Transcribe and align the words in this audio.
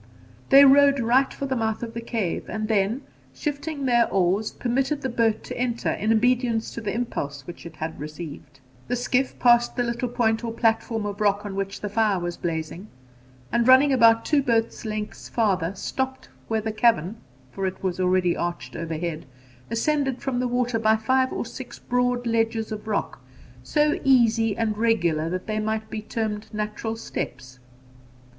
They 0.49 0.65
rowed 0.65 0.99
right 0.99 1.31
for 1.31 1.45
the 1.45 1.55
mouth 1.55 1.83
of 1.83 1.93
the 1.93 2.01
cave, 2.01 2.45
and 2.49 2.67
then, 2.67 3.01
shifting 3.35 3.85
their 3.85 4.09
oars, 4.09 4.49
permitted 4.51 5.03
the 5.03 5.09
boat 5.09 5.43
to 5.43 5.55
enter 5.59 5.91
in 5.91 6.11
obedience 6.11 6.73
to 6.73 6.81
the 6.81 6.91
impulse 6.91 7.45
which 7.45 7.67
it 7.67 7.75
had 7.75 7.99
received. 7.99 8.61
The 8.87 8.95
skiff 8.95 9.37
passed 9.37 9.75
the 9.75 9.83
little 9.83 10.09
point 10.09 10.43
or 10.43 10.51
platform 10.53 11.05
of 11.05 11.21
rock 11.21 11.45
on 11.45 11.53
which 11.55 11.81
the 11.81 11.87
fire 11.87 12.17
was 12.17 12.35
blazing, 12.35 12.87
and 13.51 13.67
running 13.67 13.93
about 13.93 14.25
two 14.25 14.41
boats' 14.41 14.85
lengths 14.85 15.29
farther, 15.29 15.75
stopped 15.75 16.29
where 16.47 16.61
the 16.61 16.71
cavern 16.71 17.17
(for 17.51 17.67
it 17.67 17.83
was 17.83 17.99
already 17.99 18.35
arched 18.35 18.75
overhead) 18.75 19.27
ascended 19.69 20.19
from 20.19 20.39
the 20.39 20.47
water 20.47 20.79
by 20.79 20.95
five 20.95 21.31
or 21.31 21.45
six 21.45 21.77
broad 21.77 22.25
ledges 22.25 22.71
of 22.71 22.87
rock, 22.87 23.21
so 23.61 23.99
easy 24.03 24.57
and 24.57 24.79
regular 24.79 25.29
that 25.29 25.45
they 25.45 25.59
might 25.59 25.91
be 25.91 26.01
termed 26.01 26.51
natural 26.51 26.95
steps. 26.95 27.59